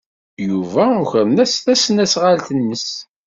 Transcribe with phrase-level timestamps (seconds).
[0.47, 2.87] Yuba ukren-as tasnasɣalt-nnes.